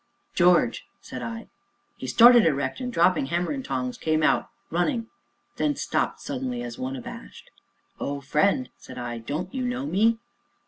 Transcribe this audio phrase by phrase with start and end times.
[0.33, 1.47] "George!" said I.
[1.95, 5.09] He started erect, and, dropping hammer and tongs, came out, running,
[5.57, 7.51] then stopped suddenly, as one abashed.
[7.99, 10.17] "Oh, friend!" said I, "don't you know me?"